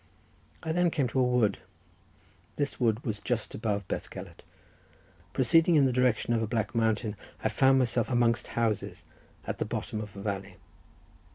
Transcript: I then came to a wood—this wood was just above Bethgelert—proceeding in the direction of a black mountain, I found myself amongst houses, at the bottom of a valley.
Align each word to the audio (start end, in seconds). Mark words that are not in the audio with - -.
I 0.63 0.71
then 0.71 0.89
came 0.89 1.07
to 1.09 1.19
a 1.19 1.23
wood—this 1.23 2.79
wood 2.79 3.05
was 3.05 3.19
just 3.19 3.53
above 3.53 3.87
Bethgelert—proceeding 3.87 5.75
in 5.75 5.85
the 5.85 5.93
direction 5.93 6.33
of 6.33 6.41
a 6.41 6.47
black 6.47 6.73
mountain, 6.73 7.15
I 7.43 7.49
found 7.49 7.77
myself 7.77 8.09
amongst 8.09 8.47
houses, 8.57 9.05
at 9.45 9.59
the 9.59 9.65
bottom 9.65 10.01
of 10.01 10.15
a 10.15 10.21
valley. 10.23 10.55